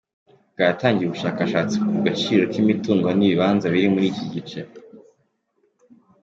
bwatangiye 0.53 1.07
ubushakashatsi 1.07 1.75
ku 1.87 1.93
gaciro 2.05 2.43
k’imitungo 2.51 3.07
n’ibibanza 3.13 3.65
biri 3.73 3.87
muri 3.93 4.05
iki 4.11 4.25
gice. 4.33 4.59